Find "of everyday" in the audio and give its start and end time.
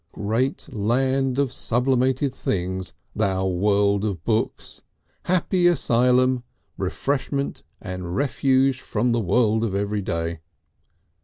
9.63-10.39